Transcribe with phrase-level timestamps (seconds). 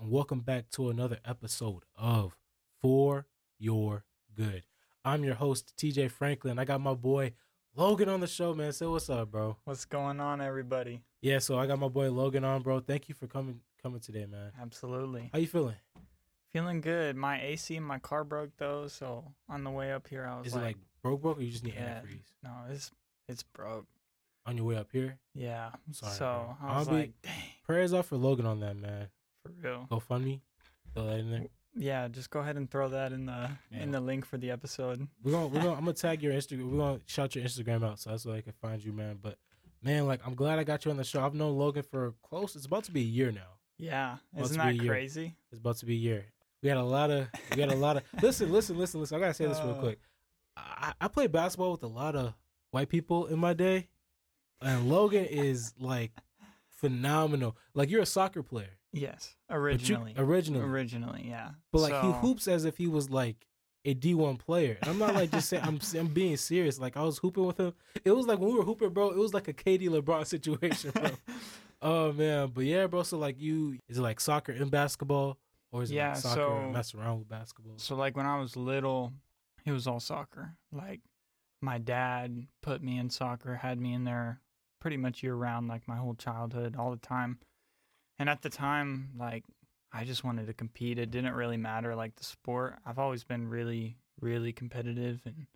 [0.00, 2.36] and welcome back to another episode of
[2.80, 3.26] For
[3.58, 4.04] Your
[4.36, 4.64] Good.
[5.04, 6.58] I'm your host, TJ Franklin.
[6.58, 7.32] I got my boy
[7.74, 8.72] Logan on the show, man.
[8.72, 9.56] Say what's up, bro.
[9.64, 11.02] What's going on, everybody?
[11.20, 12.80] Yeah, so I got my boy Logan on, bro.
[12.80, 14.52] Thank you for coming coming today, man.
[14.60, 15.30] Absolutely.
[15.32, 15.76] How you feeling?
[16.52, 17.16] Feeling good.
[17.16, 20.48] My AC in my car broke though, so on the way up here, I was
[20.48, 22.00] Is like, it like broke broke or you just need Yeah.
[22.00, 22.32] antifreeze?
[22.42, 22.90] "No, it's
[23.28, 23.86] it's broke."
[24.46, 25.18] On your way up here?
[25.34, 25.72] Yeah.
[25.92, 26.68] Sorry, so bro.
[26.70, 27.32] I was I'll be- "Dang,
[27.64, 29.08] Prayers out for Logan on that, man.
[29.48, 30.40] For real." Go fund.
[30.94, 31.46] Throw that in there.
[31.74, 33.82] Yeah, just go ahead and throw that in the Yeah.
[33.82, 35.06] in the link for the episode.
[35.22, 36.70] We're gonna, we're gonna, I'm gonna tag your Instagram.
[36.70, 39.18] We're gonna shout your Instagram out, so that's where I can find you, man.
[39.22, 39.38] But
[39.82, 41.24] man, like, I'm glad I got you on the show.
[41.24, 42.56] I've known Logan for close.
[42.56, 43.58] It's about to be a year now.
[43.76, 45.36] Yeah, isn't that crazy?
[45.52, 46.24] It's about to be a year.
[46.62, 48.02] We had a lot of, we had a lot of.
[48.22, 49.16] listen, listen, listen, listen.
[49.16, 49.80] I gotta say this real Uh.
[49.80, 50.00] quick.
[50.56, 52.34] I, I played basketball with a lot of
[52.72, 53.88] white people in my day,
[54.60, 56.10] and Logan is like
[56.70, 57.56] phenomenal.
[57.74, 60.14] Like you're a soccer player, Yes, but you originally.
[60.16, 61.50] originally, Originally, yeah.
[61.72, 63.46] but like he hoops as if he was like
[63.84, 64.78] a D one player.
[64.82, 65.62] And I'm not like just saying.
[65.64, 66.78] I'm I'm being serious.
[66.78, 67.74] Like I was hooping with him.
[68.04, 69.10] It was like when we were hooping, bro.
[69.10, 71.10] It was like a KD LeBron situation, bro.
[71.82, 73.02] oh man, but yeah, bro.
[73.02, 75.38] So like you, is it like soccer and basketball,
[75.70, 77.74] or is it Yeah, like soccer so- and mess around with basketball?
[77.78, 79.12] So like when I was little,
[79.66, 80.54] it was all soccer.
[80.72, 81.00] Like
[81.60, 84.40] my dad put me in soccer, had me in there
[84.80, 87.38] pretty much year round, like my whole childhood, all the time.
[88.18, 89.44] And at the time, like
[89.92, 90.98] I just wanted to compete.
[90.98, 92.78] It didn't really matter like the sport.
[92.84, 95.46] I've always been really, really competitive and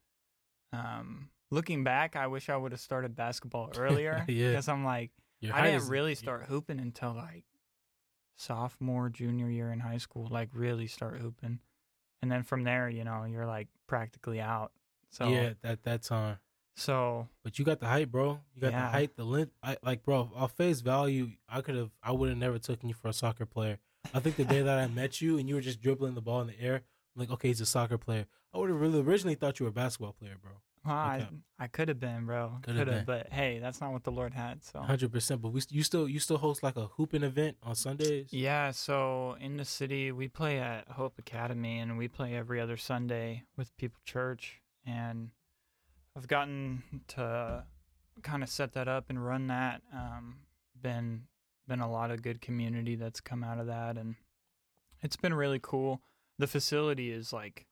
[0.73, 4.25] um looking back, I wish I would have started basketball earlier.
[4.29, 4.51] Yeah.
[4.51, 5.11] Because I'm like
[5.53, 7.45] I didn't really start hooping until like
[8.37, 11.61] sophomore, junior year in high school, like really start hooping.
[12.23, 14.73] And then from there, you know, you're like practically out.
[15.11, 16.39] So yeah, at that time.
[16.75, 18.41] So But you got the height, bro.
[18.55, 18.91] You got the Yeah.
[18.91, 19.53] height, the length.
[19.63, 20.31] I like, bro.
[20.35, 21.91] Off face value, I could have.
[22.03, 23.79] I would have never taken you for a soccer player.
[24.15, 26.41] I think the day that I met you and you were just dribbling the ball
[26.41, 28.27] in the air, I'm like, okay, he's a soccer player.
[28.55, 30.53] I would have really originally thought you were a basketball player, bro.
[30.85, 31.29] well, I.
[31.59, 32.59] I could have been, bro.
[32.63, 34.65] Coulda have, but hey, that's not what the Lord had.
[34.65, 35.41] So Hundred percent.
[35.41, 38.33] But we, you still, you still host like a hooping event on Sundays.
[38.33, 42.77] yeah, so in the city, we play at Hope Academy, and we play every other
[42.77, 45.31] Sunday with People Church, and
[46.17, 47.65] I've gotten to
[48.23, 49.83] kind of set that up and run that.
[49.95, 50.37] Um,
[50.81, 51.23] been
[51.69, 54.17] been a lot of good community that's come out of that, and
[55.01, 56.03] it's been really cool.
[56.39, 57.67] The facility is like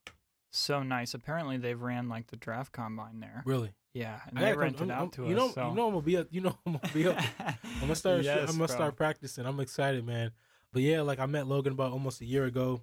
[0.52, 1.12] so nice.
[1.14, 3.42] Apparently, they've ran like the draft combine there.
[3.44, 3.74] Really.
[3.92, 5.36] Yeah, and I they rented I'm- out I'm- to you us.
[5.36, 5.68] know, so.
[5.70, 6.28] you know, I'm gonna be up.
[6.30, 7.18] You know, I'm gonna be up.
[7.38, 8.22] I'm gonna start.
[8.22, 8.76] Yes, I'm gonna bro.
[8.76, 9.44] start practicing.
[9.46, 10.30] I'm excited, man.
[10.72, 12.82] But yeah, like I met Logan about almost a year ago.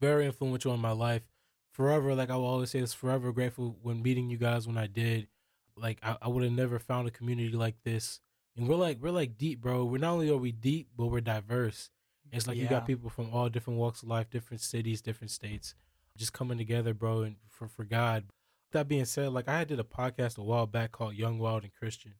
[0.00, 1.22] Very influential in my life.
[1.72, 4.86] Forever, like I will always say, this forever grateful when meeting you guys when I
[4.86, 5.28] did.
[5.76, 8.20] Like I, I would have never found a community like this.
[8.56, 9.84] And we're like we're like deep, bro.
[9.84, 11.90] We're not only are we deep, but we're diverse.
[12.30, 15.74] It's like you got people from all different walks of life, different cities, different states,
[16.16, 18.24] just coming together, bro, and for for God.
[18.72, 21.72] That being said, like I did a podcast a while back called Young, Wild, and
[21.74, 22.14] Christian.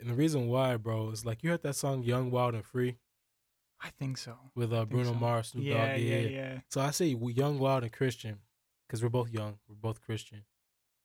[0.00, 2.96] And the reason why, bro, is like you heard that song Young, Wild, and Free
[3.82, 4.34] I think so.
[4.54, 5.18] with uh, think Bruno so.
[5.18, 6.00] Mars, Snoop Yeah, Dogg.
[6.02, 6.58] yeah, yeah.
[6.68, 8.38] So I say Young, Wild, and Christian
[8.94, 9.58] because we're both young.
[9.68, 10.44] We're both Christian.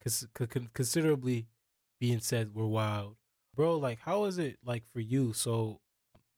[0.03, 0.27] Cause,
[0.75, 1.47] considerably
[2.00, 3.16] being said, we're wild.
[3.55, 5.33] Bro, like, how is it like for you?
[5.33, 5.79] So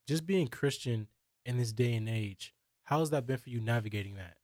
[0.08, 1.08] just being Christian
[1.46, 2.54] in this day and age,
[2.84, 4.38] how has that been for you navigating that?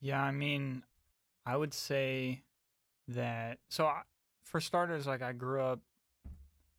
[0.00, 0.82] Yeah, I mean,
[1.44, 2.40] I would say
[3.08, 3.58] that.
[3.68, 4.00] So, I,
[4.44, 5.80] for starters, like I grew up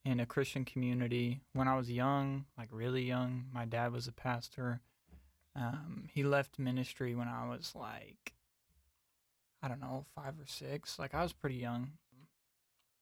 [0.03, 3.45] in a Christian community when I was young, like really young.
[3.53, 4.81] My dad was a pastor.
[5.55, 8.33] Um, he left ministry when I was like,
[9.63, 10.99] I don't know, five or six.
[10.99, 11.91] Like I was pretty young,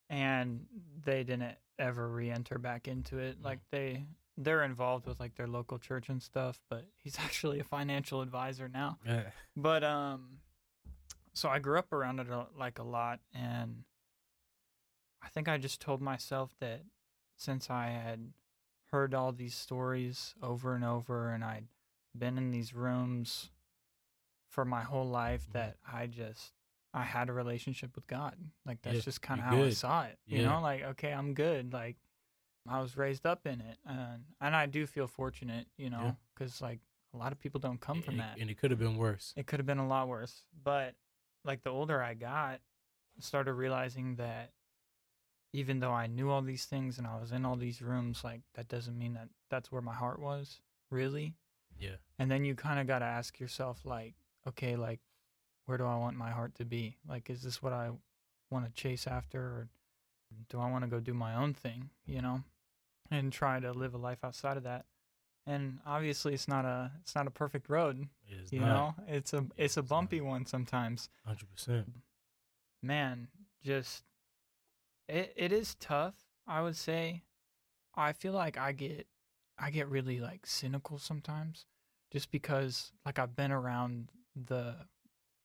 [0.10, 0.68] and
[1.04, 3.38] they didn't ever re-enter back into it.
[3.42, 4.06] Like they
[4.38, 8.70] they're involved with like their local church and stuff, but he's actually a financial advisor
[8.70, 9.00] now.
[9.06, 9.24] Yeah.
[9.58, 10.38] But um,
[11.34, 13.84] so I grew up around it a, like a lot, and
[15.24, 16.82] I think I just told myself that
[17.38, 18.34] since I had
[18.92, 21.66] heard all these stories over and over, and I'd
[22.16, 23.50] been in these rooms
[24.52, 25.54] for my whole life, Mhm.
[25.54, 26.54] that I just
[26.94, 28.38] I had a relationship with God.
[28.66, 30.20] Like that's Yeah, just kind of how I saw it.
[30.26, 31.74] You know, like okay, I'm good.
[31.74, 31.98] Like
[32.68, 35.68] I was raised up in it, and and I do feel fortunate.
[35.78, 36.82] You know, because like
[37.14, 38.38] a lot of people don't come from that.
[38.40, 39.34] And it could have been worse.
[39.36, 40.44] It could have been a lot worse.
[40.64, 40.96] But
[41.44, 42.62] like the older I got,
[43.18, 44.52] I started realizing that
[45.54, 48.42] even though I knew all these things and I was in all these rooms, like
[48.56, 51.36] that doesn't mean that that's where my heart was, really.
[51.78, 51.98] Yeah.
[52.20, 54.14] And then you kind of got to ask yourself, like,
[54.48, 55.00] okay, like,
[55.66, 56.98] where do I want my heart to be?
[57.08, 57.92] Like, is this what I
[58.50, 59.68] want to chase after, or
[60.50, 62.44] do I want to go do my own thing, you know,
[63.10, 64.86] and try to live a life outside of that?
[65.48, 68.08] and obviously it's not a it's not a perfect road.
[68.52, 69.90] You not know, it's a it's a not.
[69.90, 71.10] bumpy one sometimes.
[71.26, 71.92] hundred percent.
[72.82, 73.28] man,
[73.64, 74.04] just
[75.10, 76.16] it it is tough,
[76.48, 77.24] I would say.
[77.96, 79.08] I feel like I get
[79.58, 81.66] I get really like cynical sometimes
[82.12, 84.76] just because like I've been around the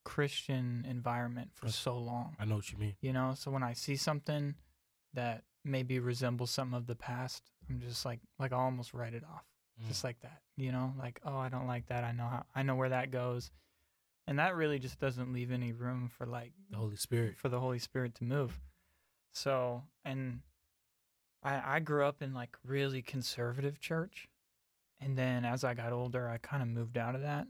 [0.04, 2.36] Christian environment for That's- so long.
[2.38, 2.96] I know what you mean.
[3.00, 4.54] You know, so when I see something
[5.14, 9.24] that maybe resembles something of the past, I'm just like like I almost write it
[9.24, 9.44] off.
[9.82, 9.88] Mm.
[9.88, 10.40] Just like that.
[10.56, 12.04] You know, like, oh, I don't like that.
[12.04, 13.50] I know how I know where that goes.
[14.28, 17.36] And that really just doesn't leave any room for like the Holy Spirit.
[17.38, 18.60] for the Holy Spirit to move.
[19.32, 20.40] So, and
[21.42, 24.28] I I grew up in like really conservative church.
[25.00, 27.46] And then as I got older, I kind of moved out of that.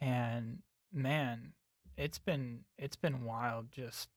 [0.00, 0.58] And
[0.92, 1.52] man,
[1.96, 4.08] it's been it's been wild just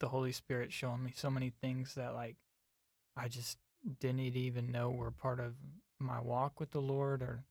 [0.00, 2.36] the Holy Spirit showing me so many things that like
[3.16, 3.58] I just
[4.00, 5.54] didn't even know were part of
[5.98, 7.44] my walk with the Lord or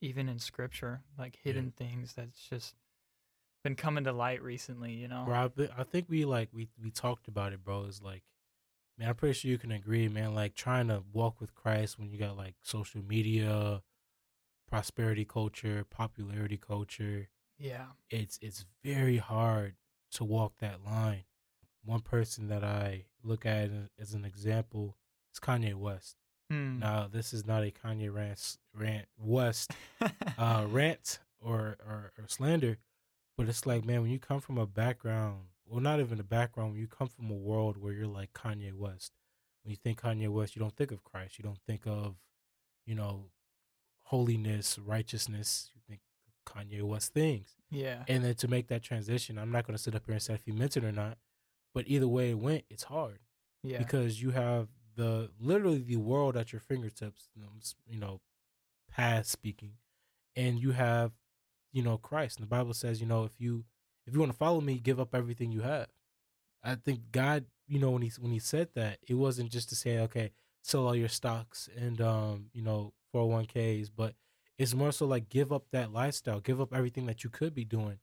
[0.00, 2.74] even in scripture, like hidden things that's just
[3.62, 5.24] been coming to light recently, you know?
[5.24, 7.84] Bro, I, I think we like we we talked about it, bro.
[7.84, 8.22] Is like,
[8.98, 10.34] man, I'm pretty sure you can agree, man.
[10.34, 13.82] Like trying to walk with Christ when you got like social media,
[14.72, 17.28] prosperity culture, popularity culture.
[17.58, 17.88] Yeah.
[18.08, 19.74] It's it's very hard
[20.12, 21.24] to walk that line.
[21.84, 23.68] One person that I look at
[24.00, 24.96] as an example
[25.30, 26.16] is Kanye West.
[26.50, 26.78] Hmm.
[26.78, 29.72] Now, this is not a Kanye rant, rant West
[30.38, 32.78] uh, rant or, or or slander,
[33.36, 36.72] but it's like, man, when you come from a background, well, not even a background,
[36.72, 39.12] when you come from a world where you're like Kanye West,
[39.64, 42.16] when you think Kanye West, you don't think of Christ, you don't think of,
[42.86, 43.26] you know,
[44.12, 45.70] holiness, righteousness.
[45.74, 46.00] You think
[46.46, 48.04] Kanye West things, yeah.
[48.08, 50.34] and then to make that transition, I'm not going to sit up here and say
[50.34, 51.16] if he meant it or not,
[51.74, 53.20] but either way it went, it's hard
[53.62, 53.78] Yeah.
[53.78, 57.28] because you have the literally the world at your fingertips
[57.88, 58.20] you know,
[58.90, 59.72] past speaking
[60.36, 61.12] and you have
[61.72, 63.64] you know christ and the bible says you know if you
[64.06, 65.88] if you want to follow me give up everything you have
[66.62, 69.74] i think god you know when he when he said that it wasn't just to
[69.74, 70.30] say okay
[70.62, 74.14] sell all your stocks and um you know 401ks but
[74.58, 77.64] it's more so like give up that lifestyle give up everything that you could be
[77.64, 77.98] doing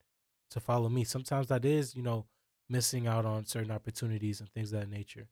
[0.51, 1.03] to follow me.
[1.03, 2.25] Sometimes that is you know
[2.69, 5.27] missing out on certain opportunities and things of that nature.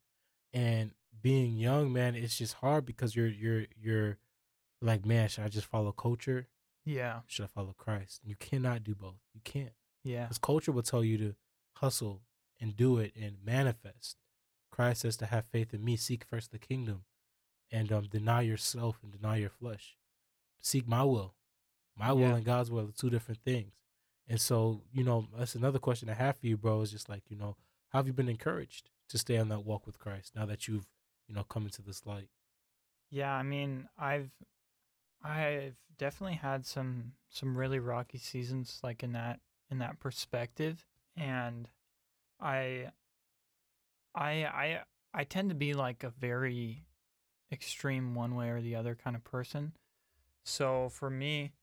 [0.54, 4.18] And being young man it's just hard because you're you're you're
[4.82, 6.48] like man should i just follow culture?
[6.86, 7.22] Yeah.
[7.28, 8.22] should i follow christ?
[8.24, 9.20] You cannot do both.
[9.34, 9.74] You can't.
[10.04, 10.24] Yeah.
[10.24, 11.36] because culture will tell you to
[11.78, 12.22] hustle
[12.62, 14.18] and do it and manifest.
[14.72, 17.04] Christ says to have faith in me seek first the kingdom
[17.72, 19.98] and um deny yourself and deny your flesh.
[20.60, 21.36] Seek my will.
[21.96, 22.36] My will Yeah.
[22.36, 23.74] and god's will are two different things.
[24.28, 27.24] And so you know that's another question i have for you bro is just like
[27.30, 27.56] you know
[27.90, 30.88] how have you been encouraged to stay on that walk with christ now that you've
[31.28, 32.30] you know come into this light?
[33.10, 34.32] Yeah, I mean, I've
[35.24, 39.40] I've definitely had some some really rocky seasons like in that
[39.72, 40.86] in that perspective.
[41.16, 41.70] And
[42.40, 42.92] I
[44.14, 44.80] I I
[45.14, 46.84] I tend to be like a very
[47.52, 49.74] extreme one way or the other kind of person.
[50.44, 51.54] So for me,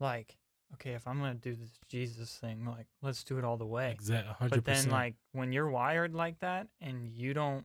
[0.00, 0.36] like
[0.74, 3.66] okay, if I'm going to do this Jesus thing, like let's do it all the
[3.66, 3.92] way.
[3.92, 7.64] exactly 100% But then like when you're wired like that and you don't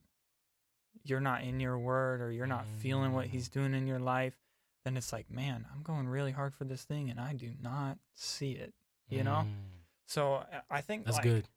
[1.04, 3.30] you're not in your word or you're not feeling what Mm.
[3.32, 4.36] he's doing in your life,
[4.84, 7.98] then it's like, man, I'm going really hard for this thing and I do not
[8.16, 8.74] see it.
[9.10, 9.48] You know?
[9.48, 9.56] Mm,
[10.06, 11.48] So uh, I think that's like, good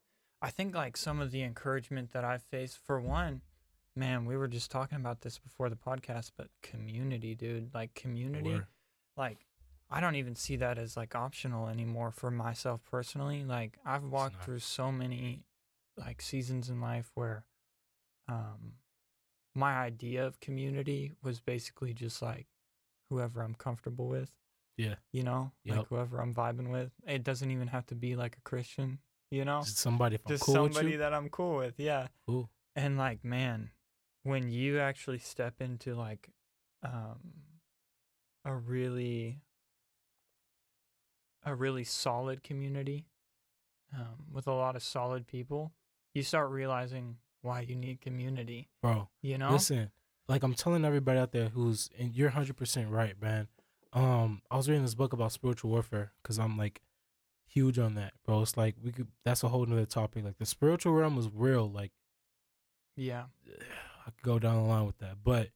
[0.41, 3.43] I think like some of the encouragement that I've faced for one,
[3.97, 8.53] man, we were just talking about this before the podcast, but community, dude, like community
[8.55, 8.67] Word.
[9.17, 9.47] like
[9.91, 13.45] I don't even see that as like optional anymore for myself personally.
[13.45, 14.45] Like I've walked not.
[14.45, 15.45] through so many
[15.99, 17.45] like seasons in life where
[18.29, 18.75] um
[19.55, 22.47] my idea of community was basically just like
[23.11, 24.31] whoever I'm comfortable with.
[24.79, 24.95] Yeah.
[25.13, 25.53] You know?
[25.67, 26.91] Like whoever I'm vibing with.
[27.07, 28.99] It doesn't even have to be like a Christian,
[29.31, 29.61] you know?
[29.61, 32.07] Just somebody Just cool somebody that I'm cool with, yeah.
[32.27, 33.71] cool And like, man,
[34.23, 36.31] when you actually step into like
[36.83, 37.19] um
[38.45, 39.41] a really
[41.45, 43.07] a really solid community
[43.95, 45.73] um, with a lot of solid people,
[46.15, 48.69] you start realizing why you need community.
[48.81, 49.53] bro You know?
[49.53, 49.91] Listen,
[50.29, 53.49] like I'm telling everybody out there who's and you're 100 percent right, man.
[53.93, 56.83] Um, I was reading this book about spiritual warfare because I'm like
[57.47, 58.43] huge on that, bro.
[58.43, 59.09] It's like we could.
[59.25, 60.25] That's a whole nother topic.
[60.25, 61.71] Like the spiritual realm is real.
[61.71, 61.93] Like
[62.97, 63.25] Yeah.
[64.07, 65.51] I could go down the line with that, but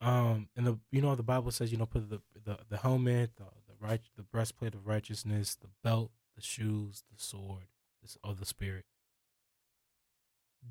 [0.00, 3.36] um, and the you know the Bible says you know put the the the helmet,
[3.36, 7.68] the the right, the breastplate of righteousness, the belt, the shoes, the sword,
[8.02, 8.84] this of the spirit.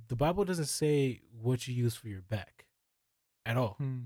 [0.08, 2.66] The Bible doesn't say what you use for your back,
[3.46, 3.76] at all.
[3.78, 4.04] Hmm.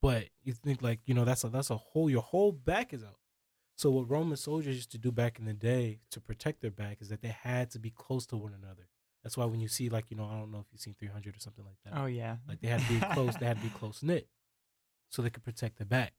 [0.00, 3.02] but you think like you know that's a that's a whole your whole back is
[3.02, 3.18] out.
[3.76, 6.98] So what Roman soldiers used to do back in the day to protect their back
[7.00, 8.88] is that they had to be close to one another.
[9.28, 11.36] That's why when you see like you know I don't know if you've seen 300
[11.36, 12.00] or something like that.
[12.00, 12.36] Oh yeah.
[12.48, 13.36] Like they had to be close.
[13.36, 14.26] they had to be close knit,
[15.10, 16.14] so they could protect their back.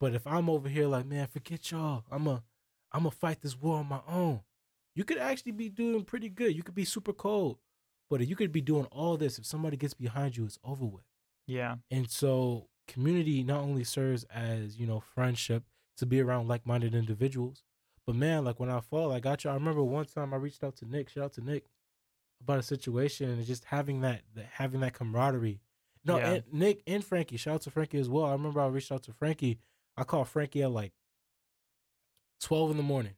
[0.00, 2.04] But if I'm over here like man, forget y'all.
[2.10, 2.42] I'm a
[2.90, 4.40] I'm gonna fight this war on my own.
[4.94, 6.56] You could actually be doing pretty good.
[6.56, 7.58] You could be super cold,
[8.08, 9.38] but you could be doing all this.
[9.38, 11.04] If somebody gets behind you, it's over with.
[11.46, 11.74] Yeah.
[11.90, 15.64] And so community not only serves as, you know, friendship
[15.98, 17.62] to be around like minded individuals,
[18.06, 19.50] but man, like when I fall, I got you.
[19.50, 21.66] I remember one time I reached out to Nick, shout out to Nick,
[22.40, 25.60] about a situation and just having that, that having that camaraderie.
[26.04, 26.30] No, Yeah.
[26.34, 28.24] and Nick and Frankie, shout out to Frankie as well.
[28.26, 29.58] I remember I reached out to Frankie.
[29.96, 30.92] I called Frankie at like
[32.40, 33.14] twelve in the morning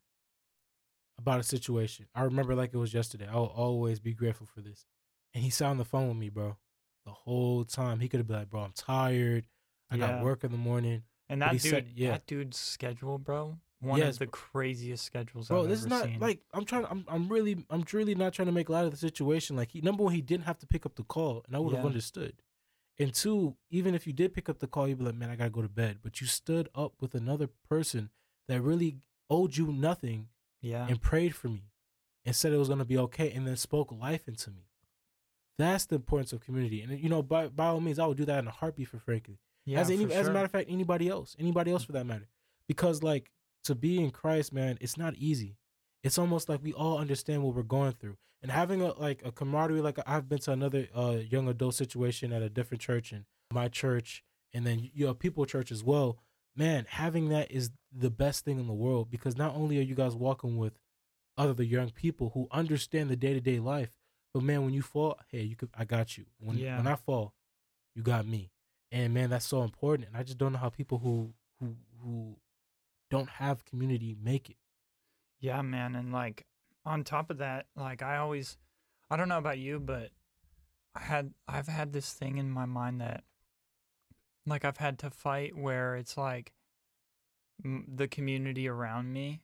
[1.19, 2.07] about a situation.
[2.15, 3.27] I remember like it was yesterday.
[3.29, 4.87] I'll always be grateful for this.
[5.35, 6.57] And he sat on the phone with me, bro,
[7.05, 8.01] the whole time.
[8.01, 9.47] He could have been like, bro, I'm tired.
[9.91, 10.07] I Yeah.
[10.07, 11.03] got work in the morning.
[11.29, 12.13] And that dude, said- yeah.
[12.13, 13.59] that dude's schedule, bro.
[13.81, 16.19] One Yes, of the craziest schedules Bro, I've this is not seen.
[16.19, 16.87] like I'm trying.
[16.91, 19.57] I'm I'm really I'm truly not trying to make light of the situation.
[19.57, 21.75] Like he number one, he didn't have to pick up the call, and I would
[21.75, 21.89] have Yeah.
[21.89, 22.35] understood.
[22.99, 25.37] And two, even if you did pick up the call, you'd be like, man, I
[25.37, 25.99] gotta go to bed.
[26.03, 28.11] But you stood up with another person
[28.49, 28.97] that really
[29.31, 30.29] owed you nothing
[30.61, 30.87] yeah.
[30.89, 31.71] and prayed for me,
[32.25, 34.67] and said it was gonna be okay, and then spoke life into me.
[35.57, 38.25] That's the importance of community, and you know, by by all means, I would do
[38.25, 41.09] that in a heartbeat for Frankie yeah, as any, as a matter of fact, anybody
[41.09, 41.89] else, anybody else mm.
[41.89, 42.27] for that matter,
[42.67, 43.31] because like
[43.65, 45.57] to be in Christ, man, it's not easy.
[46.03, 49.33] It's almost like we all understand what we're going through, and having a like a
[49.33, 49.81] camaraderie.
[49.81, 53.69] Like I've been to another uh, young adult situation at a different church, and my
[53.69, 54.23] church,
[54.55, 56.19] and then you know people church as well.
[56.57, 59.95] Man, having that is the best thing in the world because not only are you
[59.95, 60.73] guys walking with
[61.37, 63.91] other the young people who understand the day to day life,
[64.35, 66.27] but man, when you fall, hey, you could, I got you.
[66.39, 66.77] When Yeah.
[66.79, 67.35] when I fall,
[67.95, 68.51] you got me
[68.91, 72.37] and man that's so important and i just don't know how people who who who
[73.11, 74.57] don't have community make it
[75.41, 76.47] Yeah, man, and like
[76.85, 78.57] on top of that, like I always
[79.11, 80.11] I don't know about you, but
[80.95, 83.25] I had I've had this thing in my mind that
[84.47, 86.53] like I've had to fight where it's like
[87.65, 89.43] m- the community around me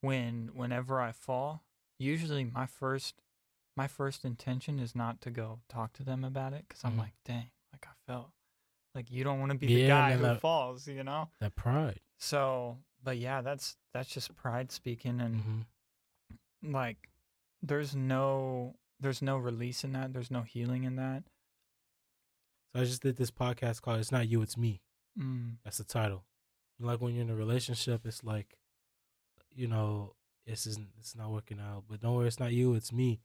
[0.00, 1.64] when whenever I fall,
[1.98, 3.22] usually my first
[3.76, 6.98] my first intention is not to go talk to them about it cuz I'm Mhm.
[6.98, 8.32] like, dang, like I fell.
[8.94, 11.28] Like you don't want to be the guy who that- falls, you know?
[11.40, 12.00] that pride.
[12.18, 15.60] So, but yeah, that's that's just pride speaking and hmm
[16.62, 17.08] like
[17.62, 21.22] there's no there's no release in that there's no healing in that.
[22.74, 24.82] So i just did this podcast called it's not you it's me.
[25.18, 26.24] Mm, that's the title.
[26.78, 28.56] Like when you're in a relationship it's like
[29.54, 30.14] you know
[30.46, 31.84] this isn't it's not working out.
[31.88, 33.20] But don't worry it's not you it's me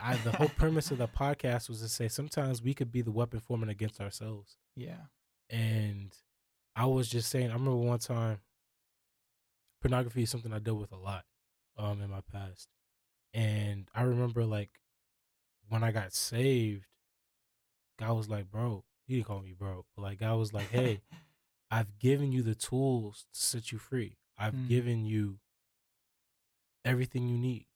[0.00, 3.10] i the whole premise of the podcast was to say sometimes we could be the
[3.10, 5.06] weapon forming against ourselves yeah
[5.50, 6.12] and
[6.74, 8.40] I was just saying, I remember one time,
[9.80, 11.24] pornography is something I dealt with a lot,
[11.78, 12.68] um, in my past,
[13.32, 14.70] and I remember like
[15.68, 16.86] when I got saved,
[17.98, 21.00] God was like, "Bro," he didn't call me bro, but like God was like, "Hey,
[21.70, 24.18] I've given you the tools to set you free.
[24.38, 24.68] I've Mm.
[24.68, 25.38] given you
[26.84, 27.66] everything you need.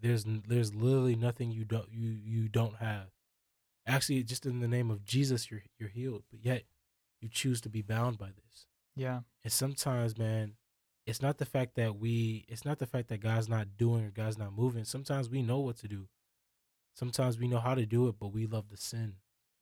[0.00, 3.08] There's there's literally nothing you don't you you don't have.
[3.86, 6.24] Actually, just in the name of Jesus, you're you're healed.
[6.30, 6.64] But yet,
[7.20, 8.66] you choose to be bound by this.
[8.96, 10.54] yeah And sometimes, man,
[11.06, 14.10] it's not the fact that we it's not the fact that God's not doing or
[14.10, 14.84] God's not moving.
[14.84, 16.08] Sometimes we know what to do.
[16.94, 19.14] Sometimes we know how to do it, but we love the sin.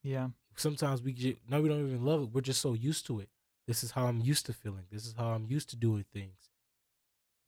[0.02, 2.30] yeah Sometimes we just, no, we don't even love it.
[2.32, 3.28] We're just so used to it.
[3.68, 4.86] This is how I'm used to feeling.
[4.90, 6.50] This is how I'm used to doing things.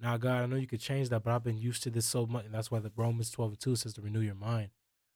[0.01, 2.27] Now, God, I know you could change that, but I've been used to this so
[2.27, 4.71] much, and that's why the Romans twelve and two says to renew your mind.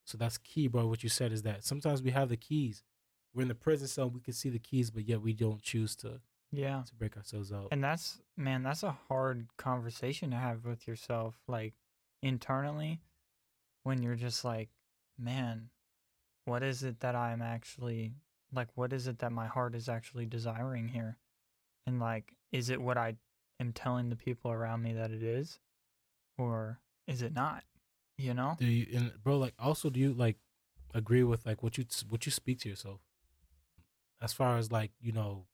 [0.04, 0.86] So that's key, bro.
[0.86, 2.82] What you said is that sometimes we have the keys.
[3.34, 5.96] We're in the prison cell, we can see the keys, but yet we don't choose
[5.96, 6.20] to
[6.52, 7.66] yeah to break ourselves out.
[7.72, 11.74] and that's man that's a hard conversation to have with yourself like
[12.22, 13.00] internally
[13.82, 14.68] when you're just like
[15.18, 15.68] man
[16.44, 18.12] what is it that i'm actually
[18.52, 21.16] like what is it that my heart is actually desiring here
[21.88, 23.16] and like is it what i
[23.60, 25.58] am telling the people around me that it is
[26.38, 27.64] or is it not?
[28.18, 28.56] You know?
[28.58, 30.36] Do you and bro like also do you like
[30.94, 33.00] agree with like what you what you speak to yourself?
[34.20, 35.46] As far as like you know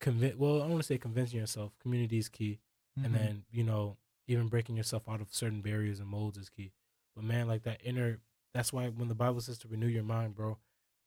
[0.00, 2.58] convince well i don't want to say convincing yourself community is key
[2.96, 3.12] and Mhm.
[3.12, 6.72] then you know even breaking yourself out of certain barriers and molds is key.
[7.14, 8.20] But man like that inner
[8.52, 10.58] that's why when the bible says to renew your mind bro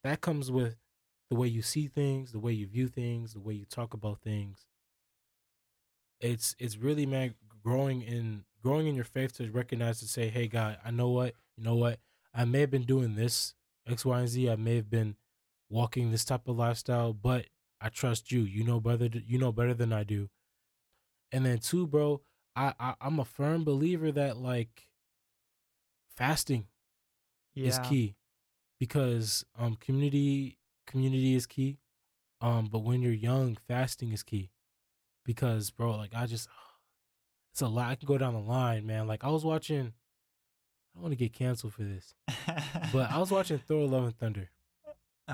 [0.04, 0.78] that comes with
[1.30, 4.22] the way you see things the way you view things the way you talk about
[4.22, 4.66] things
[6.20, 10.48] it's it's really man growing in growing in your faith to recognize to say hey
[10.48, 12.00] god i know what you know what
[12.34, 13.54] i may have been doing this
[13.88, 15.16] x y and z i may have been
[15.70, 17.46] walking this type of lifestyle, but
[17.82, 18.42] I trust you.
[18.42, 19.10] You know better.
[19.14, 20.30] You know better than I do.
[21.32, 22.22] And then two, bro,
[22.56, 24.90] I, I I'm a firm believer that like
[26.16, 26.68] fasting
[27.54, 27.68] yeah.
[27.68, 28.16] is key
[28.80, 30.58] because um community
[30.88, 31.78] community is key.
[32.42, 34.50] Um, but when you're young, fasting is key
[35.26, 36.48] because bro, like I just
[37.52, 37.90] it's a lot.
[37.90, 39.08] I can go down the line, man.
[39.08, 39.88] Like I was watching.
[39.88, 42.14] I don't want to get canceled for this,
[42.94, 44.50] but I was watching Thor: Love and Thunder.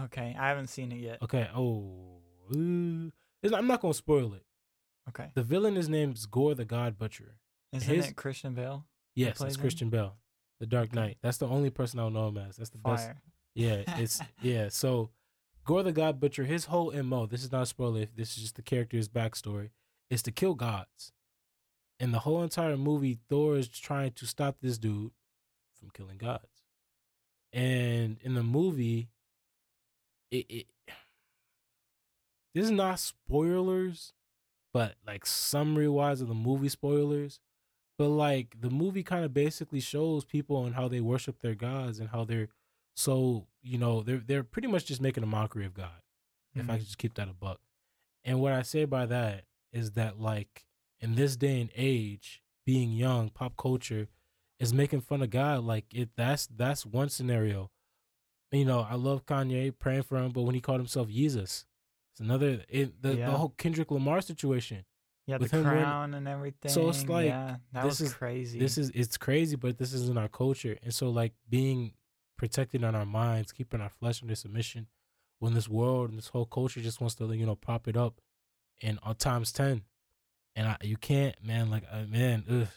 [0.05, 1.19] okay, I haven't seen it yet.
[1.21, 1.47] Okay.
[1.55, 2.21] Oh,
[2.55, 3.11] ooh.
[3.43, 4.43] I'm not gonna spoil it.
[5.09, 7.35] Okay, The villain is named Gorr the God Butcher.
[7.73, 8.85] isn't his- it Christian Bale?
[9.15, 9.61] Yes, it's him?
[9.61, 10.15] Christian Bale,
[10.59, 10.93] the Dark.
[10.93, 11.17] Knight.
[11.21, 12.55] That's the only person I know him as.
[12.57, 13.09] That's the best.
[13.55, 14.69] Yeah, it's yeah.
[14.69, 15.09] So
[15.65, 17.25] Gorr the God Butcher, his whole mo.
[17.25, 18.05] This is not a spoiler.
[18.15, 19.69] This is just the character's backstory.
[20.11, 21.11] Is to kill gods.
[21.99, 25.11] And the whole entire movie, Thor is trying to stop this dude
[25.79, 26.63] from killing gods.
[27.53, 29.09] And in the movie,
[30.31, 30.67] it, it
[32.53, 34.13] this is not spoilers,
[34.73, 37.39] but like summary wise of the movie spoilers.
[37.97, 41.99] But like the movie kind of basically shows people and how they worship their gods
[41.99, 42.49] and how they're
[42.95, 46.01] so you know they're they're pretty much just making a mockery of God.
[46.53, 46.77] If I Mhm.
[46.79, 47.61] could just keep that a buck.
[48.25, 50.65] And what I say by that is that like
[50.99, 54.07] in this day and age, being young, pop culture
[54.59, 55.63] is making fun of God.
[55.63, 57.71] Like it that's that's one scenario.
[58.51, 61.65] You know, I love Kanye, praying for him, but when he called himself Jesus,
[62.13, 63.31] it's another it, the, Yeah.
[63.31, 64.83] the whole Kendrick Lamar situation.
[65.27, 66.69] Yeah, the with him winning- crown and everything.
[66.71, 68.59] So it's like, yeah, that this was is- crazy.
[68.59, 70.77] This is it's crazy, but this isn't our culture.
[70.83, 71.93] And so like being
[72.37, 74.87] protected on our minds, keeping our flesh under submission
[75.39, 78.19] when this world and this whole culture just wants to, you know, prop it up
[78.81, 79.83] and on times ten.
[80.55, 82.67] And I you can't, man, like uh, man, ugh.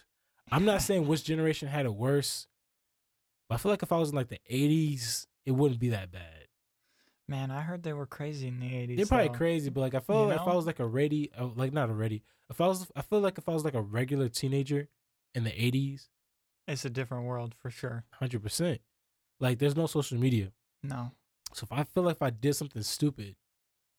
[0.51, 2.47] I'm not saying which generation had it worse,
[3.49, 6.11] but I feel like if I was in like the eighties, it wouldn't be that
[6.11, 6.47] bad.
[7.27, 8.97] Man, I heard they were crazy in the eighties.
[8.97, 11.47] They're probably crazy, but like I feel like if I was like a ready, uh,
[11.55, 12.23] like not a ready.
[12.49, 14.87] If I was, I feel like if I was like a regular teenager
[15.33, 16.07] in the eighties,
[16.67, 18.05] It's a different world for sure.
[18.13, 18.79] hundred percent.
[19.39, 20.51] Like there's no social media,
[20.83, 21.11] No.
[21.53, 23.35] so if I feel like if I did something stupid,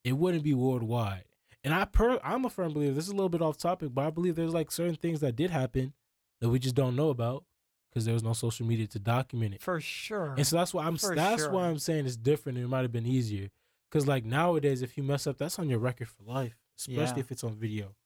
[0.04, 1.24] it wouldn't be worldwide.
[1.66, 2.94] And I per, I'm a firm believer.
[2.94, 5.34] This is a little bit off topic, but I believe there's like certain things that
[5.36, 5.92] did happen
[6.40, 7.44] that we just don't know about
[7.90, 9.62] because there was no social media to document it.
[9.62, 10.34] For sure.
[10.36, 11.50] And so that's why I'm For that's sure.
[11.52, 12.56] why I'm saying it's different.
[12.56, 13.48] and It might have been easier
[13.90, 17.20] because like nowadays, if you mess up, that's on your record for life, especially Yeah.
[17.20, 17.96] if it's on video.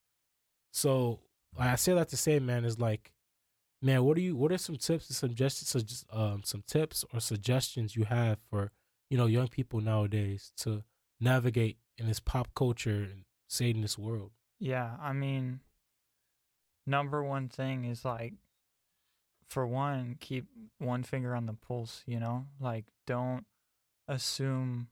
[0.72, 1.20] So
[1.58, 3.12] like, I say that to say, man, is like,
[3.82, 4.36] man, what are you?
[4.36, 6.04] What are some tips and suggestions?
[6.10, 8.70] Um, some tips or suggestions you have for
[9.10, 10.82] you know young people nowadays to
[11.20, 14.30] navigate in this pop culture and Satanist world?
[14.60, 15.60] Yeah, I mean,
[16.86, 18.34] number one thing is like,
[19.48, 20.46] for one, keep
[20.78, 22.46] one finger on the pulse, you know?
[22.60, 23.44] Like, don't
[24.06, 24.86] assume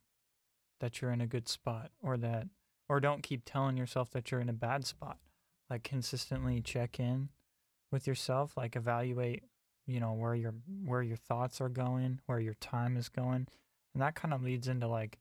[0.81, 2.49] that you're in a good spot or that,
[2.89, 5.19] or don't keep telling yourself that you're in a bad spot.
[5.71, 7.29] Like, consistently check in
[7.93, 9.45] with yourself, like, evaluate,
[9.87, 13.47] you know, where your, where your thoughts are going, where your time is going.
[13.95, 15.19] And that kind of leads into like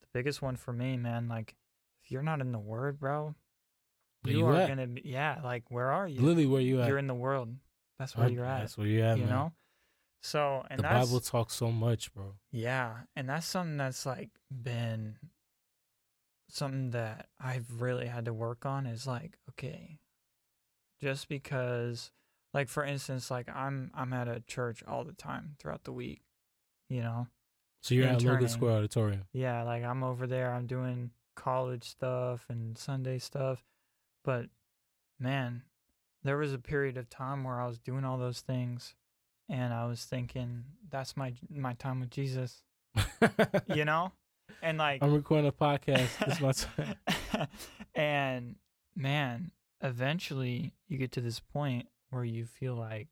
[0.00, 1.28] the biggest one for me, man.
[1.28, 1.54] Like,
[2.10, 3.34] you're not in the word, bro,
[4.22, 4.68] Where you you are at?
[4.68, 6.88] gonna be yeah like where are you Literally, where you at?
[6.88, 7.54] you're in the world
[7.98, 9.32] that's where you're at That's where you're at, you man.
[9.32, 9.52] know
[10.22, 12.34] so and the Bible talks so much, bro.
[12.52, 15.16] yeah and that's something that's like been
[16.48, 19.98] something that i've really had to work on is like okay
[21.00, 22.10] just because
[22.52, 26.22] like for instance like i'm i'm at a church all the time throughout the week
[26.88, 27.28] you know
[27.82, 28.48] So you're at Logan Interning.
[28.48, 29.22] Square Auditorium.
[29.32, 33.64] yeah, like I'm over there, I'm doing college stuff and Sunday stuff.
[34.24, 34.46] But
[35.18, 35.62] man,
[36.22, 38.94] there was a period of time where I was doing all those things
[39.48, 42.62] and I was thinking that's my my time with Jesus,
[43.74, 44.12] you know?
[44.62, 46.08] And like I'm recording a podcast.
[46.40, 47.48] This time.
[47.94, 48.56] and
[48.94, 49.50] man,
[49.82, 53.08] eventually you get to this point where you feel like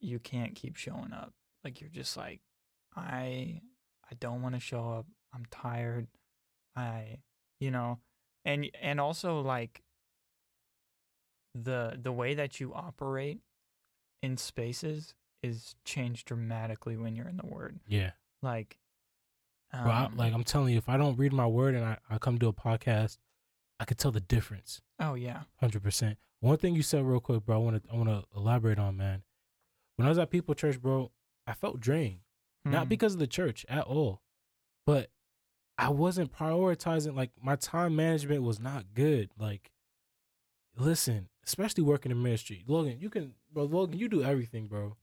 [0.00, 1.32] you can't keep showing up.
[1.64, 2.40] Like you're just like
[2.96, 3.60] I
[4.10, 5.06] I don't want to show up.
[5.34, 6.06] I'm tired.
[6.76, 7.18] I
[7.60, 7.98] you know,
[8.44, 9.82] and and also like
[11.54, 13.40] the the way that you operate
[14.22, 17.80] in spaces is changed dramatically when you're in the word.
[17.86, 18.12] Yeah.
[18.42, 18.78] Like
[19.72, 21.98] um, Bro, I, like I'm telling you, if I don't read my word and I,
[22.10, 23.18] I come to a podcast,
[23.80, 24.80] I could tell the difference.
[25.00, 25.42] oh yeah.
[25.60, 26.18] Hundred percent.
[26.40, 27.56] One thing you said real quick, bro.
[27.56, 29.22] I want to I want to elaborate on, man.
[29.96, 31.10] When I was at People Church, bro,
[31.46, 32.20] I felt drained.
[32.64, 32.90] Not Mm.
[32.90, 34.22] because of the church at all,
[34.86, 35.10] but
[35.82, 37.16] I wasn't prioritizing.
[37.16, 39.30] Like my time management was not good.
[39.36, 39.72] Like,
[40.76, 42.98] listen, especially working in ministry, Logan.
[43.00, 43.64] You can, bro.
[43.64, 44.96] Logan, you do everything, bro.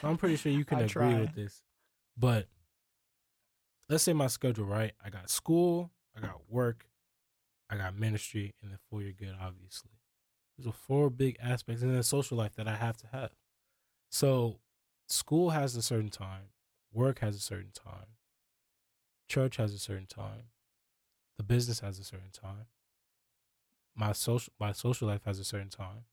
[0.00, 1.20] So I'm pretty sure you can agree try.
[1.20, 1.62] with this.
[2.18, 2.48] But
[3.88, 4.92] let's say my schedule right.
[5.02, 6.86] I got school, I got work,
[7.70, 9.92] I got ministry, and then for your good, obviously.
[10.58, 13.30] Those are four big aspects, and then social life that I have to have.
[14.10, 14.60] So,
[15.08, 16.50] school has a certain time,
[16.92, 18.06] work has a certain time,
[19.28, 20.50] church has a certain time,
[21.36, 22.66] the business has a certain time,
[23.94, 26.04] my social my social life has a certain time.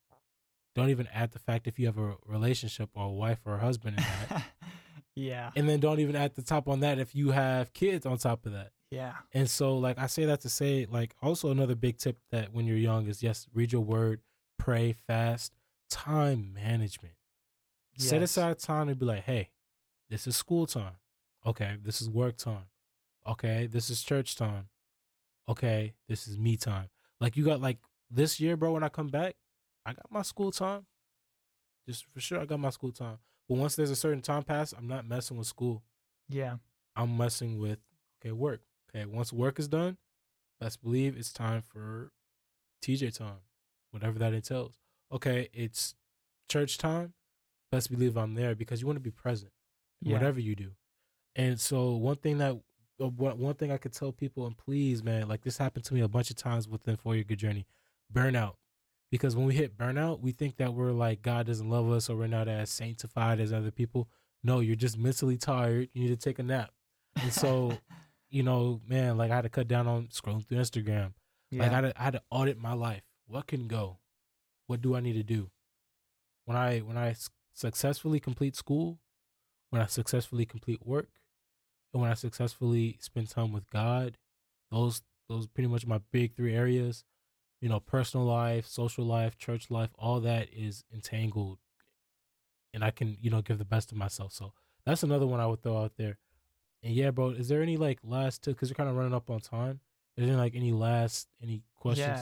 [0.76, 3.60] Don't even add the fact if you have a relationship or a wife or a
[3.60, 4.43] husband in that.
[5.15, 5.52] yeah.
[5.56, 8.45] and then don't even add the top on that if you have kids on top
[8.47, 8.71] of that.
[8.89, 9.13] Yeah.
[9.34, 12.65] And so, like, I say that to say, like, also another big tip that when
[12.65, 14.21] you're young is yes, read your word,
[14.58, 15.54] pray, fast,
[15.89, 17.15] time management.
[17.97, 19.49] Set aside time to be like, hey,
[20.10, 20.95] this is school time.
[21.45, 22.65] Okay, this is work time.
[23.28, 24.68] Okay, this is church time.
[25.50, 26.90] Okay, this is me time.
[27.20, 27.78] Like, you got, like,
[28.10, 29.36] this year, bro, when I come back,
[29.86, 30.86] I got my school time.
[31.88, 33.18] Just for sure, I got my school time.
[33.50, 35.84] But once there's a certain time pass, I'm not messing with school.
[36.30, 36.58] Yeah.
[36.96, 37.80] I'm messing with
[38.22, 38.62] okay work.
[38.90, 39.98] Okay, once work is done,
[40.62, 42.12] best believe it's time for
[42.84, 43.42] TJ time,
[43.92, 44.76] whatever that entails.
[45.12, 45.96] Okay, it's
[46.50, 47.14] church time.
[47.72, 49.52] Best believe I'm there because you want to be present,
[50.02, 50.18] in Yeah.
[50.18, 50.72] whatever you do.
[51.36, 52.56] And so one thing that
[53.01, 55.93] Uh, one one thing I could tell people, and please, man, like this happened to
[55.93, 57.65] me a bunch of times within For Your Good Journey,
[58.13, 58.56] burnout.
[59.12, 62.17] Because when we hit burnout, we think that we're like God doesn't love us or
[62.17, 64.10] we're not as sanctified as other people.
[64.43, 65.89] No, you're just mentally tired.
[65.93, 66.71] You need to take a nap.
[67.21, 67.77] And so,
[68.29, 71.13] you know, man, like I had to cut down on scrolling through Instagram.
[71.51, 71.62] yeah.
[71.63, 73.03] Like I had, to, I had to audit my life.
[73.27, 73.99] What can go?
[74.67, 75.51] What do I need to do?
[76.45, 77.15] When I when I
[77.53, 78.99] successfully complete school,
[79.69, 81.10] when I successfully complete work,
[81.93, 84.17] and when I successfully spend time with God,
[84.71, 87.03] those those pretty much my big three areas.
[87.62, 91.60] You know, personal life, social life, church life, all that is entangled,
[92.73, 94.34] and I can you know give the best of myself.
[94.34, 94.53] So
[94.86, 96.17] that's another one I would throw out there.
[96.82, 98.43] And yeah, bro, is there any like last?
[98.43, 99.79] Because you're kind of running up on time.
[100.17, 102.19] Is there like any last any questions?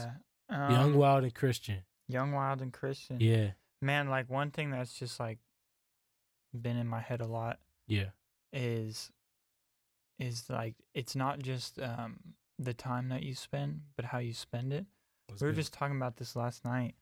[0.50, 0.70] Yeah.
[0.70, 1.78] Young, um, wild, and Christian.
[2.10, 3.22] Young, wild, and Christian.
[3.22, 5.40] Yeah, Man, like one thing that's just like
[6.60, 7.58] been in my head a lot
[7.88, 8.10] yeah,
[8.54, 9.10] is
[10.22, 12.20] is like it's not just um
[12.60, 14.86] the time that you spend, but how you spend it.
[15.28, 15.62] That's we were good.
[15.62, 16.96] just talking about this last night.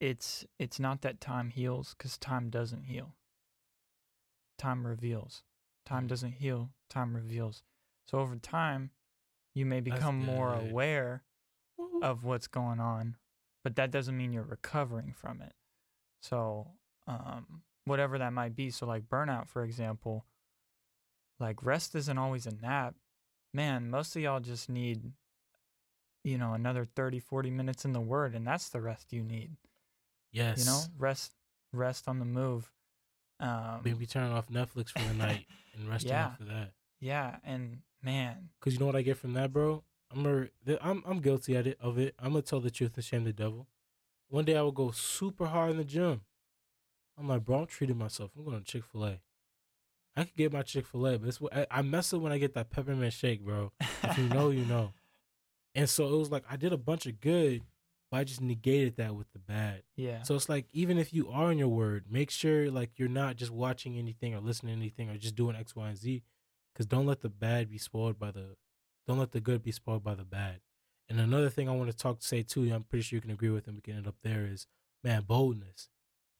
[0.00, 3.14] It's it's not that time heals because time doesn't heal.
[4.58, 5.42] Time reveals.
[5.86, 6.08] Time Mhm.
[6.08, 6.70] doesn't heal.
[6.88, 7.62] Time reveals.
[8.06, 8.90] So over time,
[9.54, 11.24] you may become more aware
[12.02, 13.16] of what's going on,
[13.62, 15.54] but that doesn't mean you're recovering from it.
[16.22, 18.70] So, um, whatever that might be.
[18.70, 20.26] So, like burnout, for example,
[21.40, 22.94] like rest isn't always a nap.
[23.52, 25.12] Man, most of y'all just need,
[26.22, 29.56] you know, another 30, 40 minutes in the word, and that's the rest you need.
[30.32, 30.58] yes.
[30.58, 31.32] You know, rest,
[31.72, 32.70] rest on the move.
[33.40, 36.26] Um, maybe turn off Netflix for the night and rest Yeah.
[36.26, 36.72] after that.
[37.00, 39.82] yeah, and man, Cause you know what I get from that, bro.
[40.12, 42.14] I'm a, I'm I'm guilty at it of it.
[42.18, 43.66] I'm gonna tell the truth and shame the devil.
[44.28, 46.20] One day I will go super hard in the gym.
[47.18, 48.30] I'm like, bro, I'm treating myself.
[48.36, 49.20] I'm going to Chick Fil A.
[50.20, 52.32] I could get my Chick Fil A, but it's what I, I mess up when
[52.32, 53.72] I get that peppermint shake, bro.
[54.04, 54.92] If you know, you know.
[55.74, 57.62] And so it was like I did a bunch of good,
[58.10, 59.84] but I just negated that with the bad.
[59.96, 63.08] yeah, So it's like even if you are in your word, make sure like you're
[63.08, 66.22] not just watching anything or listening to anything or just doing X, Y, and Z.
[66.74, 68.56] Because don't let the bad be spoiled by the,
[69.06, 70.58] don't let the good be spoiled by the bad.
[71.08, 73.30] And another thing I want to talk to say too, I'm pretty sure you can
[73.30, 74.66] agree with, and we can end up there is,
[75.04, 75.88] man, boldness.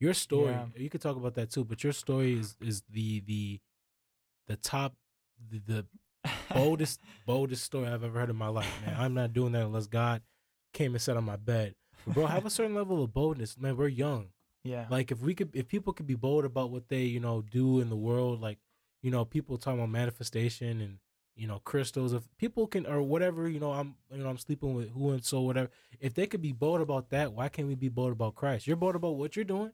[0.00, 0.66] Your story, Yeah.
[0.76, 3.60] you could talk about that too, but your story is is the the,
[4.50, 4.94] the top,
[5.50, 5.86] the, the
[6.52, 8.96] boldest boldest story I've ever heard in my life, man.
[8.98, 10.22] I'm not doing that unless God
[10.72, 11.74] came and sat on my bed.
[12.04, 13.76] But bro, have a certain level of boldness, man.
[13.76, 14.28] We're young.
[14.64, 17.42] yeah, Like if we could, if people could be bold about what they, you know,
[17.42, 18.58] do in the world, like,
[19.02, 20.98] you know, people talk about manifestation and
[21.36, 22.12] you know crystals.
[22.12, 25.24] If people can or whatever, you know, I'm, you know, I'm sleeping with who and
[25.24, 25.70] so whatever.
[26.00, 28.66] If they could be bold about that, why can't we be bold about Christ?
[28.66, 29.72] You're bold about what you're doing.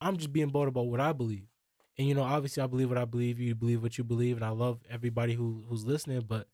[0.00, 1.46] I'm just being bold about what I believe.
[1.98, 3.40] And you know, obviously, I believe what I believe.
[3.40, 6.20] You believe what you believe, and I love everybody who who's listening.
[6.20, 6.46] But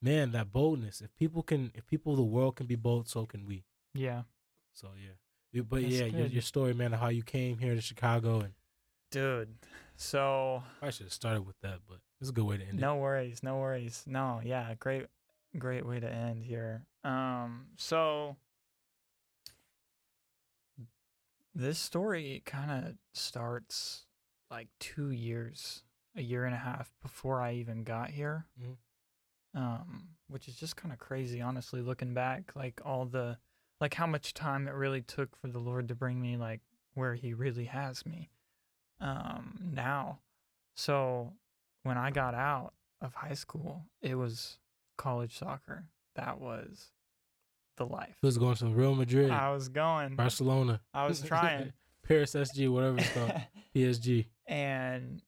[0.00, 1.00] man, that boldness.
[1.00, 3.64] If people can, if people of the world can be bold, so can we.
[3.94, 4.22] yeah.
[4.72, 5.62] So yeah.
[5.62, 8.52] But That's yeah, your, your story, man, of how you came here to Chicago, and
[9.10, 9.54] Dude,
[9.96, 12.96] so I should have started with that, but it's a good way to end no
[12.96, 15.06] worries no worries no yeah great
[15.58, 18.36] great way to end here um so
[21.54, 24.05] this story kind of starts
[24.50, 25.82] like two years
[26.16, 28.76] a year and a half before i even got here Mhm.
[29.54, 33.38] um which is just kind of crazy honestly looking back like all the
[33.80, 36.60] like how much time it really took for the lord to bring me like
[36.94, 38.30] where he really has me
[39.00, 40.20] um now
[40.74, 41.32] so
[41.82, 44.56] when i got out of high school, it was
[44.96, 45.84] college soccer.
[46.14, 46.92] That was
[47.76, 48.16] the life.
[48.22, 50.16] He was going to Real Madrid, I was going.
[50.16, 51.74] Barcelona, I was trying.
[52.08, 53.32] Paris SG, whatever it's called,
[53.74, 54.26] PSG.
[54.46, 55.22] and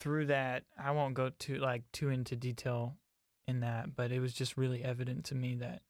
[0.00, 2.96] through that, I won't go too like too into detail
[3.46, 5.82] in that, but it was just really evident to me that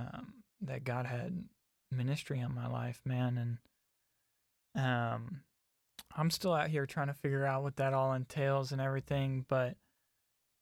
[0.00, 1.44] um, that God had
[1.90, 3.58] ministry on my life, man,
[4.74, 5.40] and um,
[6.16, 9.76] I'm still out here trying to figure out what that all entails and everything, but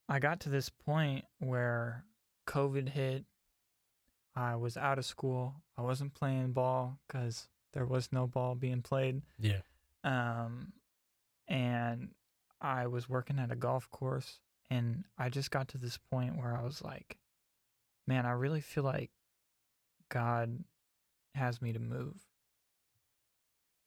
[0.09, 2.05] I got to this point where
[2.47, 3.25] COVID hit.
[4.35, 5.61] I was out of school.
[5.77, 9.21] I wasn't playing ball because there was no ball being played.
[9.39, 9.61] Yeah.
[10.03, 10.73] Um,
[11.47, 12.09] and
[12.61, 16.55] I was working at a golf course, and I just got to this point where
[16.57, 17.17] I was like,
[18.07, 19.11] man, I really feel like
[20.09, 20.63] God
[21.35, 22.15] has me to move.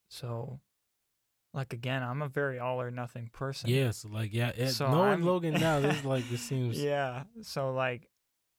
[0.09, 0.61] So,
[1.53, 3.70] like again, I'm a very all or nothing person.
[3.70, 3.90] Yeah.
[3.90, 4.51] So like, yeah.
[4.57, 6.81] It, So knowing I'm- Logan now, this is like this seems.
[6.83, 7.25] Yeah.
[7.42, 8.09] So like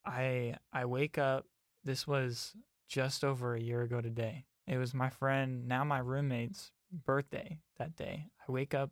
[0.05, 1.45] I I wake up
[1.83, 2.53] this was
[2.87, 4.45] just over a year ago today.
[4.67, 8.27] It was my friend, now my roommate's birthday that day.
[8.47, 8.91] I wake up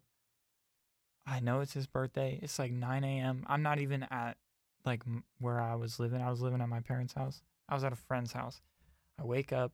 [1.28, 2.40] I know it's his birthday.
[2.42, 3.46] It's like 9 a.m.
[3.48, 4.38] I'm not even at
[4.86, 5.04] like
[5.40, 6.22] where I was living.
[6.22, 7.42] I was living at my parents' house.
[7.68, 8.62] I was at a friend's house.
[9.20, 9.72] I wake up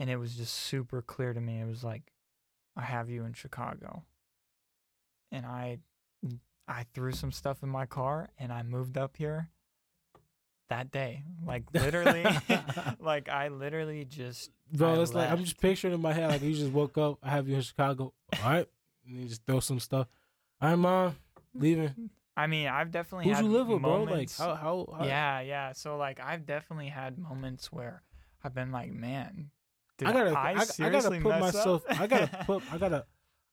[0.00, 1.60] and it was just super clear to me.
[1.60, 2.12] It was like,
[2.76, 4.04] I have you in Chicago.
[5.30, 5.78] And I
[6.66, 9.50] I threw some stuff in my car and I moved up here
[10.72, 11.22] that day.
[11.46, 12.24] Like literally
[13.00, 16.42] like I literally just Bro, I it's like I'm just picturing in my head like
[16.42, 17.18] you just woke up.
[17.22, 18.12] I have you in Chicago.
[18.42, 18.66] All right,
[19.06, 20.08] and you just throw some stuff.
[20.60, 21.16] All right, mom,
[21.54, 22.10] leaving.
[22.34, 24.04] I mean, I've definitely Who'd had you live with, bro?
[24.04, 25.72] Like how how, how Yeah, yeah.
[25.72, 28.02] So like I've definitely had moments where
[28.42, 29.50] I've been like, man,
[29.98, 31.82] did I gotta I, I, I gotta put myself.
[31.88, 32.62] I gotta put.
[32.72, 33.04] I gotta.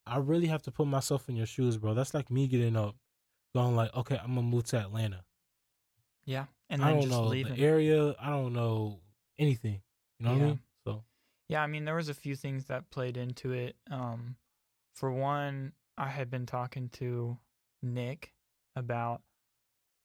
[0.08, 1.94] I really have to put myself in your shoes, bro.
[1.94, 2.96] That's like me getting up,
[3.54, 5.26] going like, okay, I'm gonna move to Atlanta.
[6.24, 8.16] yeah, and I don't just know the area.
[8.20, 9.00] I don't know
[9.38, 9.82] anything.
[10.20, 10.60] You know what I mean?
[10.86, 11.04] So
[11.48, 13.76] Yeah, I mean, there was a few things that played into it.
[13.90, 14.36] Um,
[14.94, 17.38] for one, I had been talking to
[17.82, 18.34] Nick
[18.76, 19.22] about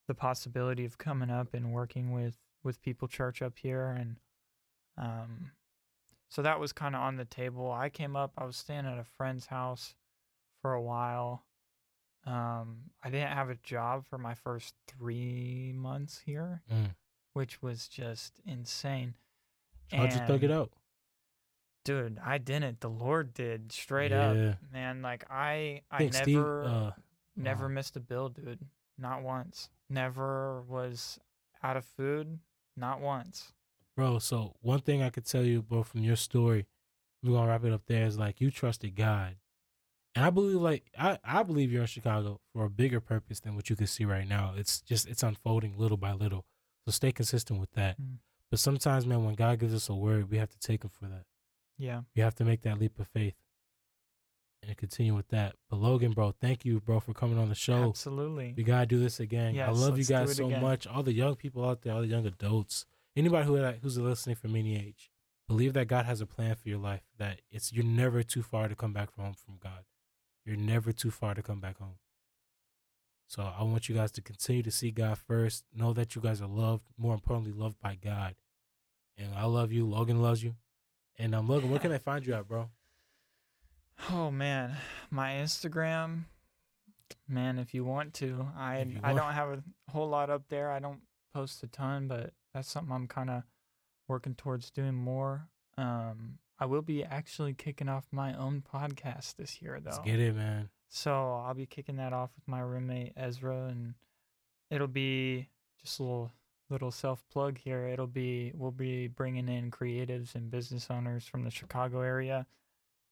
[0.07, 4.17] the possibility of coming up and working with with People Church up here, and
[4.97, 5.51] um,
[6.29, 7.71] so that was kind of on the table.
[7.71, 8.33] I came up.
[8.37, 9.95] I was staying at a friend's house
[10.61, 11.45] for a while.
[12.25, 16.95] Um, I didn't have a job for my first three months here, mm.
[17.33, 19.13] which was just insane.
[19.91, 20.71] how'd you thug it out?
[21.83, 24.29] dude i didn't the lord did straight Yeah.
[24.29, 26.39] up man like i I i never Steve.
[26.39, 26.91] Uh,
[27.37, 27.73] never wow.
[27.73, 28.57] missed a bill dude
[28.97, 31.19] not once never was
[31.61, 32.39] out of food
[32.75, 33.53] not once
[33.95, 36.65] Bro, so one thing I could tell you, bro, from your story,
[37.23, 39.35] we're gonna wrap it up there, is like you trusted God.
[40.15, 43.55] And I believe like I, I believe you're in Chicago for a bigger purpose than
[43.55, 44.53] what you can see right now.
[44.55, 46.45] It's just it's unfolding little by little.
[46.85, 48.01] So stay consistent with that.
[48.01, 48.17] Mm.
[48.49, 51.05] But sometimes, man, when God gives us a word, we have to take him for
[51.05, 51.23] that.
[51.77, 53.33] yeah You have to make that leap of faith.
[54.63, 55.55] And continue with that.
[55.69, 57.89] But Logan, bro, thank you, bro, for coming on the show.
[57.89, 59.59] absolutely We gotta do this again.
[59.59, 60.61] I love you guys so again.
[60.61, 60.87] much.
[60.87, 64.55] All the young people out there, all the young adults, anybody who who's listening from
[64.55, 65.11] any age,
[65.47, 67.03] believe that God has a plan for your life.
[67.19, 69.83] That it's you're never too far to come back from home from God.
[70.45, 71.97] You're never too far to come back home.
[73.27, 75.63] So I want you guys to continue to see God first.
[75.75, 76.83] Know that you guys are loved.
[76.97, 78.35] More importantly, loved by God.
[79.17, 79.85] And I love you.
[79.85, 80.55] Logan loves you.
[81.17, 82.69] And um, Logan, where can I find you at, bro?
[84.11, 84.75] oh man
[85.09, 86.23] my instagram
[87.27, 90.71] man if you want to i you i don't have a whole lot up there
[90.71, 91.01] i don't
[91.33, 93.43] post a ton but that's something i'm kind of
[94.07, 99.61] working towards doing more um i will be actually kicking off my own podcast this
[99.61, 100.69] year though Let's get it, man.
[100.87, 103.95] So I'll be kicking that off with my roommate Ezra, and
[104.69, 105.49] it'll be
[105.81, 106.31] just a little
[106.69, 107.85] little self plug here.
[107.87, 112.45] It'll be we'll be bringing in creatives and business owners from the Chicago area,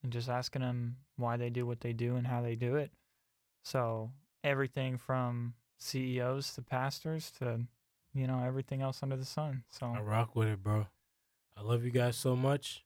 [0.01, 2.91] and just asking them why they do what they do and how they do it.
[3.63, 4.12] So
[4.43, 7.62] everything from CEOs to pastors to
[8.13, 9.63] you know everything else under the sun.
[9.71, 10.88] So I rock with it, bro.
[11.58, 12.86] I love you guys so much.